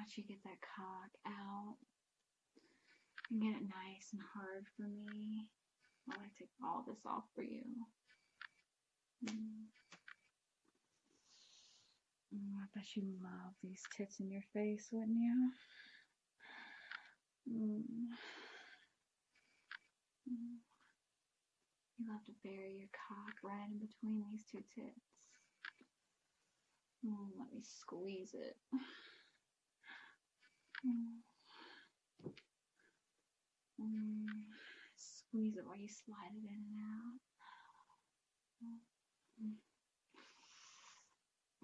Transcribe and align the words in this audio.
don't 0.00 0.16
you 0.16 0.24
get 0.24 0.42
that 0.44 0.56
cock 0.64 1.12
out 1.26 1.76
and 3.30 3.42
get 3.42 3.60
it 3.60 3.68
nice 3.68 4.08
and 4.12 4.22
hard 4.32 4.64
for 4.74 4.88
me 4.88 5.46
while 6.06 6.16
I 6.24 6.28
take 6.38 6.48
all 6.64 6.84
this 6.88 7.04
off 7.04 7.24
for 7.34 7.42
you. 7.42 7.60
Mm. 9.26 9.68
Mm, 12.32 12.56
I 12.56 12.66
bet 12.74 12.96
you 12.96 13.02
love 13.22 13.52
these 13.62 13.82
tits 13.94 14.20
in 14.20 14.30
your 14.30 14.44
face, 14.54 14.88
wouldn't 14.90 15.18
you? 15.18 15.50
Mm. 17.52 17.82
Mm. 20.30 20.56
You 21.98 22.06
love 22.08 22.24
to 22.24 22.32
bury 22.42 22.72
your 22.78 22.88
cock 22.96 23.34
right 23.44 23.68
in 23.70 23.78
between 23.78 24.24
these 24.30 24.44
two 24.50 24.64
tits. 24.74 25.04
Mm, 27.04 27.36
let 27.38 27.52
me 27.52 27.60
squeeze 27.62 28.32
it. 28.32 28.56
Mm. 30.86 31.20
Mm. 33.80 34.44
Squeeze 34.96 35.56
it 35.56 35.66
while 35.66 35.76
you 35.76 35.88
slide 35.88 36.32
it 36.34 36.44
in 36.44 36.60
and 36.68 36.78
out. 36.80 37.20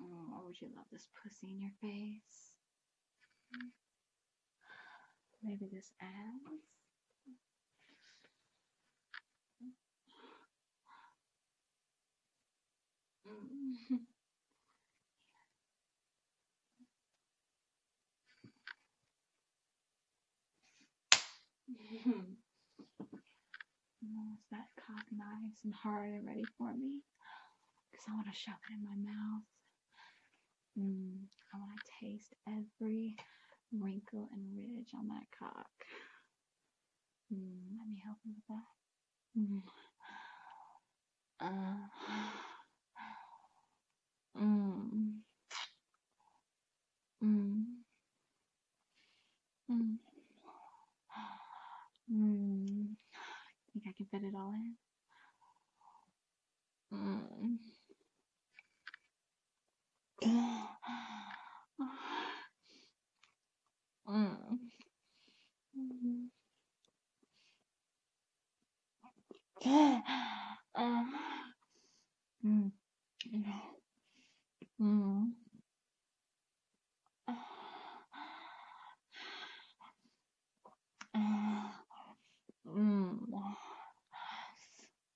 Oh, 0.00 0.42
would 0.46 0.60
you 0.60 0.68
love 0.76 0.86
this 0.92 1.08
pussy 1.22 1.48
in 1.48 1.60
your 1.60 1.72
face? 1.80 2.52
Maybe 5.42 5.68
this 5.72 5.92
ass? 6.00 6.08
Mm 13.26 13.98
is 24.36 24.42
that 24.50 24.75
nice 25.12 25.58
and 25.64 25.74
hard 25.74 26.10
and 26.10 26.26
ready 26.26 26.44
for 26.58 26.72
me? 26.72 27.00
Because 27.90 28.06
I 28.08 28.14
want 28.14 28.26
to 28.26 28.34
shove 28.38 28.54
it 28.70 28.74
in 28.74 28.84
my 28.84 28.96
mouth. 29.10 29.42
Mm, 30.78 31.26
I 31.54 31.58
want 31.58 31.72
to 31.80 32.06
taste 32.06 32.34
every 32.46 33.16
wrinkle 33.72 34.28
and 34.32 34.56
ridge 34.56 34.90
on 34.94 35.08
that 35.08 35.26
cock. 35.38 35.70
Mm, 37.32 37.78
let 37.78 37.88
me 37.88 38.00
help 38.04 38.18
you 38.24 38.32
with 38.34 38.46
that. 38.48 38.66
Mm. 39.38 39.62
Uh, 41.40 41.88
mm. 44.38 45.20
Mm. 47.24 47.64
Mm. 49.70 49.98
Mm. 52.12 52.96
Think 53.72 53.84
I 53.88 53.92
can 53.95 53.95
fit 54.10 54.22
it 54.24 54.34
all 54.36 54.52
in? 54.54 54.76
Mm. 56.92 57.20
Mm. 57.42 57.58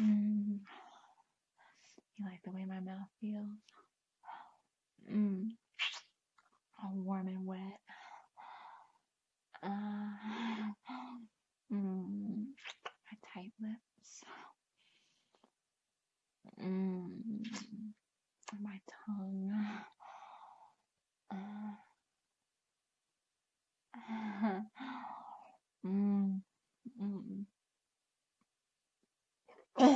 Mm. 0.00 0.58
You 2.16 2.24
like 2.24 2.42
the 2.44 2.50
way 2.50 2.64
my 2.64 2.80
mouth 2.80 3.08
feels? 3.20 3.46
Mm. 5.10 5.50
All 6.82 6.92
warm 6.94 7.28
and 7.28 7.46
wet. 7.46 7.80
Uh, 9.62 9.68
mm. 11.72 12.46
My 13.06 13.18
tight 13.34 13.52
lips. 13.60 14.24
Mm. 16.60 17.44
My 18.60 18.80
tongue. 19.06 19.52
Uh, 21.30 21.36
mm. 23.96 24.64
Mm. 25.86 26.40
Mm. 27.00 27.02
Mm. 27.02 27.02
Um, 27.02 27.02
mm, 27.02 27.22
mm. 27.24 27.46
Oh, 29.78 29.86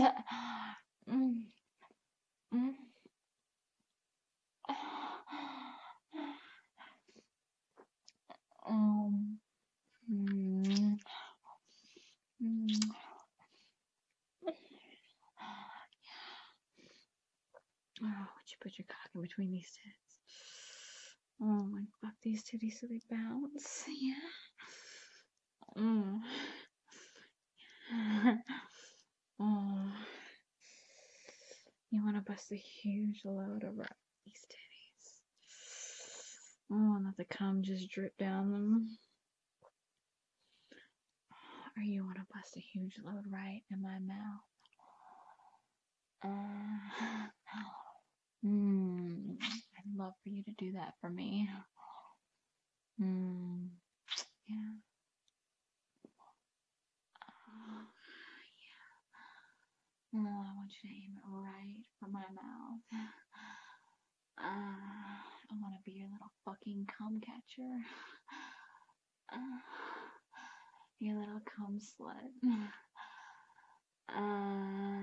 would 18.02 18.50
you 18.50 18.56
put 18.60 18.78
your 18.78 18.86
cock 18.88 19.10
in 19.14 19.20
between 19.22 19.50
these 19.50 19.70
tits? 19.70 20.20
Oh 21.40 21.44
my 21.44 21.82
fuck, 22.00 22.12
these 22.22 22.42
titties 22.44 22.78
so 22.80 22.86
they 22.86 23.00
bounce. 23.10 23.84
Yeah. 23.88 24.14
Mm. 25.78 26.20
oh. 29.40 29.92
Bust 32.36 32.52
a 32.52 32.56
huge 32.56 33.22
load 33.24 33.64
over 33.64 33.86
these 34.26 34.44
titties. 34.52 35.20
Oh, 36.70 36.96
and 36.96 37.06
let 37.06 37.16
the 37.16 37.24
cum 37.24 37.62
just 37.62 37.90
drip 37.90 38.14
down 38.18 38.52
them. 38.52 38.98
Or 41.78 41.82
you 41.82 42.04
want 42.04 42.16
to 42.16 42.26
bust 42.34 42.58
a 42.58 42.60
huge 42.60 42.96
load 43.02 43.24
right 43.30 43.62
in 43.70 43.80
my 43.80 43.98
mouth. 44.00 44.42
Uh, 46.22 47.28
mm, 48.46 49.36
I'd 49.42 49.96
love 49.96 50.12
for 50.22 50.28
you 50.28 50.42
to 50.44 50.52
do 50.58 50.72
that 50.72 50.92
for 51.00 51.08
me. 51.08 51.48
Mm, 53.00 53.68
yeah. 54.46 54.85
I 60.24 60.56
want 60.56 60.72
you 60.82 60.88
to 60.88 60.94
aim 60.96 61.12
it 61.18 61.28
right 61.28 61.84
for 62.00 62.08
my 62.08 62.24
mouth. 62.34 62.80
Uh, 64.38 64.44
I 65.50 65.54
want 65.62 65.72
to 65.74 65.80
be 65.90 65.96
your 65.96 66.08
little 66.12 66.30
fucking 66.44 66.86
cum 66.96 67.20
catcher. 67.20 67.72
Uh, 69.32 69.58
your 71.00 71.18
little 71.18 71.40
cum 71.56 71.78
slut. 71.80 72.32
Uh, 74.08 75.02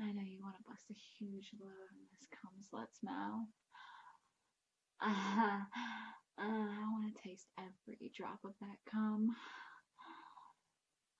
I 0.00 0.10
know 0.12 0.22
you 0.24 0.40
want 0.42 0.56
to 0.56 0.62
bust 0.66 0.84
a 0.90 0.94
huge 1.18 1.50
load 1.60 1.90
in 1.92 2.06
this 2.10 2.26
cum 2.40 2.52
slut's 2.62 2.98
mouth. 3.02 3.46
Uh, 5.00 5.62
uh, 6.38 6.40
I 6.40 6.88
want 6.92 7.14
to 7.14 7.28
taste 7.28 7.46
every 7.58 8.10
drop 8.16 8.38
of 8.44 8.52
that 8.60 8.78
cum. 8.90 9.36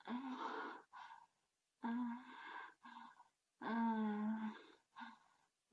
Uh, 0.08 0.12
uh, 1.84 2.16
uh, 3.64 4.50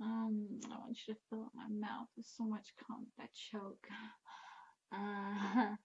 um, 0.02 0.60
I 0.72 0.79
want 0.90 0.98
you 1.08 1.14
to 1.14 1.20
fill 1.30 1.44
up 1.44 1.52
my 1.54 1.70
mouth 1.70 2.08
with 2.18 2.26
so 2.26 2.44
much 2.44 2.74
cum 2.88 3.06
that 3.18 3.26
I 3.26 3.28
choke. 3.52 3.86
Uh, 4.92 5.76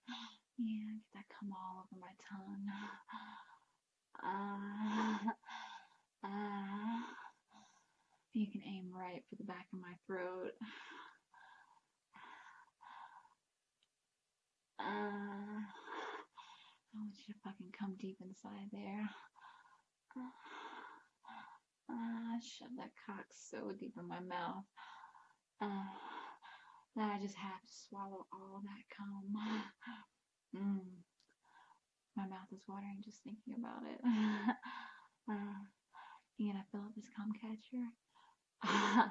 yeah, 0.57 0.97
get 0.97 1.13
that 1.13 1.29
cum 1.29 1.53
all 1.53 1.85
over 1.85 2.01
my 2.01 2.15
tongue. 2.25 2.65
Uh, 4.25 5.29
uh, 6.27 7.01
you 8.33 8.47
can 8.51 8.63
aim 8.67 8.91
right 8.95 9.23
for 9.29 9.37
the 9.37 9.45
back 9.45 9.67
of 9.75 9.81
my 9.81 9.93
throat. 10.07 10.53
Uh, 14.81 15.61
I 15.61 16.97
want 16.97 17.13
you 17.29 17.35
to 17.35 17.41
fucking 17.45 17.73
come 17.79 17.95
deep 18.01 18.17
inside 18.23 18.71
there. 18.73 19.11
Uh, 20.17 21.93
uh, 21.93 22.41
shove 22.41 22.69
that 22.79 22.93
cock 23.05 23.27
so 23.31 23.73
deep 23.79 23.93
in 23.99 24.09
my 24.09 24.21
mouth. 24.21 24.65
that 26.97 27.11
I 27.15 27.19
just 27.21 27.37
have 27.37 27.61
to 27.61 27.73
swallow 27.89 28.27
all 28.33 28.63
that 28.65 28.85
cum. 28.97 29.35
mm. 30.57 30.81
My 32.17 32.27
mouth 32.27 32.53
is 32.53 32.63
watering 32.69 33.03
just 33.05 33.23
thinking 33.25 33.55
about 33.59 33.83
it. 33.91 34.01
uh, 35.31 35.65
gonna 36.39 36.65
fill 36.71 36.83
up 36.83 36.95
this 36.95 37.09
cum 37.17 37.33
catcher. 37.33 37.89
uh, 38.65 39.09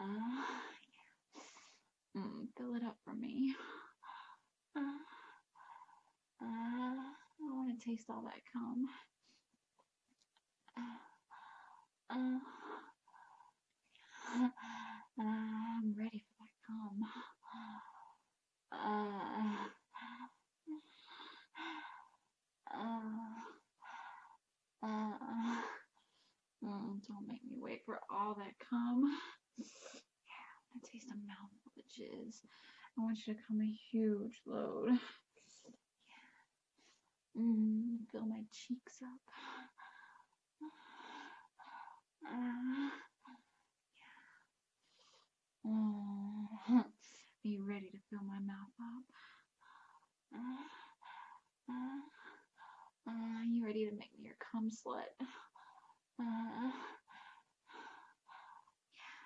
yeah. 0.00 1.42
mm, 2.16 2.46
fill 2.56 2.74
it 2.74 2.84
up 2.84 2.96
for 3.04 3.14
me. 3.14 3.54
Uh, 4.76 5.02
uh, 6.40 6.46
I 6.46 7.52
want 7.52 7.76
to 7.76 7.84
taste 7.84 8.04
all 8.08 8.22
that 8.22 8.40
cum. 8.52 8.86
Uh, 10.78 12.14
uh. 12.14 12.59
All 28.30 28.36
that 28.36 28.54
cum. 28.70 29.02
Yeah, 29.58 30.50
I 30.74 30.78
taste 30.86 31.08
a 31.10 31.16
mouthful 31.26 31.72
of 31.76 31.84
jizz. 31.90 32.36
I 32.96 33.02
want 33.02 33.18
you 33.26 33.34
to 33.34 33.40
come 33.48 33.60
a 33.60 33.76
huge 33.90 34.40
load. 34.46 34.90
Mm, 37.36 37.98
fill 38.12 38.26
my 38.26 38.42
cheeks 38.52 39.02
up. 39.02 39.20
Uh, 42.24 42.90
yeah. 43.96 45.72
Are 46.76 46.84
you 47.42 47.64
ready 47.68 47.90
to 47.90 47.98
fill 48.10 48.22
my 48.22 48.38
mouth 48.38 48.74
up? 48.80 49.04
Uh, 50.34 50.68
uh, 51.72 52.00
uh, 53.08 53.38
are 53.38 53.44
you 53.44 53.64
ready 53.64 53.86
to 53.86 53.92
make 53.92 54.12
me 54.18 54.24
your 54.24 54.36
cum 54.52 54.70
slut? 54.70 55.10
Uh, 56.20 56.70
yeah. 58.94 59.20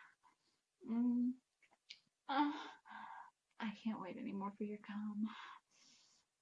Mm, 0.90 1.32
uh, 2.28 2.52
I 3.60 3.64
can't 3.64 3.92
wait 4.04 4.16
anymore 4.18 4.52
for 4.58 4.64
your 4.64 4.78
cum. 4.86 5.28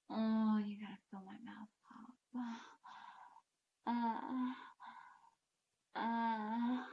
Oh, 0.09 0.59
you 0.65 0.75
gotta 0.81 0.97
fill 1.09 1.21
my 1.25 1.39
mouth 1.45 1.69
up. 1.95 2.15
Uh, 3.87 4.53
uh, 5.95 6.01
uh, 6.01 6.83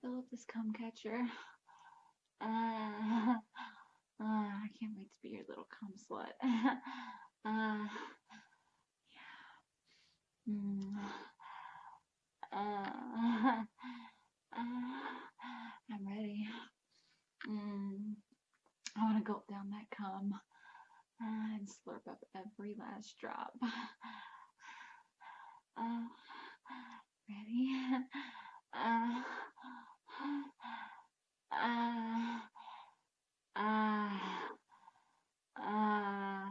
fill 0.00 0.18
up 0.18 0.24
this 0.30 0.44
cum 0.50 0.72
catcher. 0.72 1.20
Uh, 2.40 3.34
uh, 3.34 3.40
I 4.20 4.68
can't 4.80 4.96
wait 4.96 5.12
to 5.12 5.18
be 5.22 5.28
your 5.30 5.44
little 5.48 5.66
cum 5.78 5.92
slut. 6.10 6.32
Uh, 7.44 7.88
yeah. 9.10 9.32
Mm. 10.48 10.94
Uh, 12.52 13.64
I'm 15.90 16.06
ready. 16.06 16.46
Mm. 17.48 18.14
I 18.96 18.98
want 19.02 19.11
to 19.11 19.11
gulp 19.22 19.46
down 19.48 19.70
that 19.70 19.96
cum 19.96 20.34
and 21.20 21.68
slurp 21.68 22.10
up 22.10 22.18
every 22.36 22.74
last 22.78 23.16
drop. 23.18 23.52
Uh, 25.74 26.04
ready? 27.28 27.70
Uh, 28.74 29.22
uh, 31.52 32.38
uh, 33.56 34.10
uh, 35.58 36.48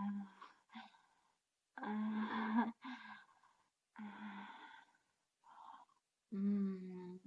mm. 6.33 7.19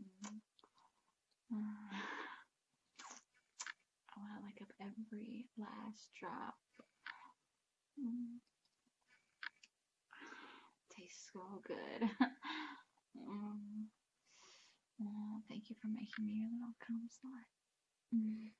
Uh, 1.52 1.56
I 4.10 4.20
want 4.20 4.32
to 4.38 4.46
lick 4.46 4.58
up 4.62 4.72
drop. 6.18 6.54
Mm. 7.98 8.40
Tastes 10.90 11.30
so 11.32 11.40
good. 11.66 12.08
mm. 13.16 13.86
Thank 15.48 15.70
you 15.70 15.76
for 15.80 15.88
making 15.88 16.26
me 16.26 16.32
your 16.42 16.50
little 16.50 16.74
cum 16.84 17.08
slut. 17.08 17.46
Mm. 18.14 18.50